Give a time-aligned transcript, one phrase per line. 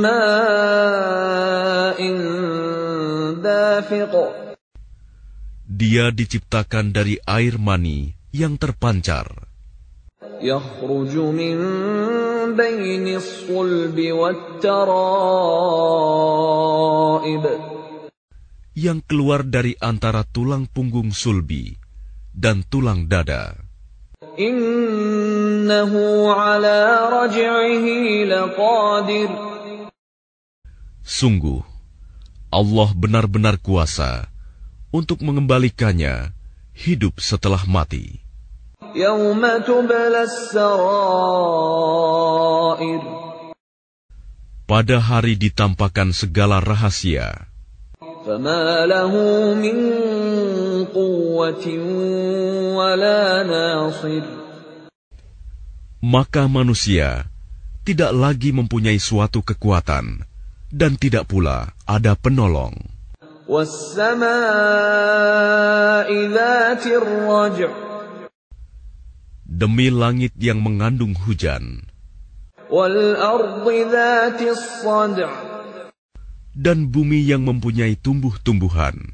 [0.00, 2.00] ماء
[3.44, 4.14] دافق
[5.72, 9.26] Dia diciptakan dari air mani yang terpancar.
[10.42, 11.56] يخرج من
[12.56, 15.02] بين الصلب والترائب
[18.77, 21.73] yang keluar dari antara tulang punggung sulbi
[22.29, 23.57] dan tulang dada.
[31.01, 31.61] Sungguh,
[32.53, 34.29] Allah benar-benar kuasa
[34.93, 36.29] untuk mengembalikannya
[36.77, 38.21] hidup setelah mati.
[44.67, 47.56] Pada hari ditampakkan segala rahasia.
[48.26, 49.12] فما له
[49.54, 49.76] من
[50.94, 51.66] قوة
[52.78, 54.22] ولا ناصر
[56.02, 57.30] maka manusia
[57.86, 60.26] tidak lagi mempunyai suatu kekuatan
[60.66, 62.74] dan tidak pula ada penolong.
[63.52, 64.22] والسماء
[66.30, 67.70] ذات الرجع
[69.52, 71.84] Demi langit yang mengandung hujan
[72.72, 75.45] والأرض ذات الصدع
[76.57, 79.13] dan bumi yang mempunyai tumbuh-tumbuhan.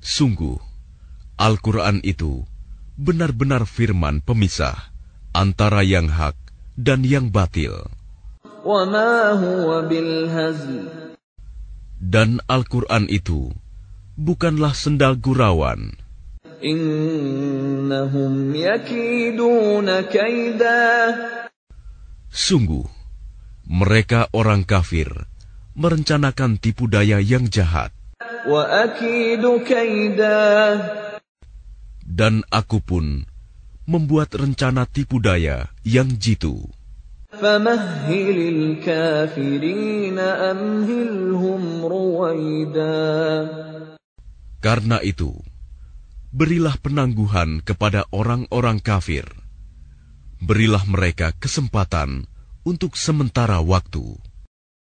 [0.00, 0.56] Sungguh,
[1.40, 2.44] Al-Quran itu
[3.00, 4.76] benar-benar firman pemisah
[5.32, 6.36] antara yang hak
[6.76, 7.88] dan yang batil.
[12.00, 13.52] Dan Al-Quran itu
[14.20, 15.96] bukanlah sendal gurauan,
[16.62, 20.78] innahum yakiduna kaida.
[22.30, 22.86] Sungguh,
[23.66, 25.10] mereka orang kafir
[25.74, 27.90] merencanakan tipu daya yang jahat.
[32.06, 33.24] Dan aku pun
[33.90, 36.70] membuat rencana tipu daya yang jitu.
[44.60, 45.30] Karena itu,
[46.30, 49.26] berilah penangguhan kepada orang-orang kafir.
[50.40, 52.30] Berilah mereka kesempatan
[52.62, 54.29] untuk sementara waktu.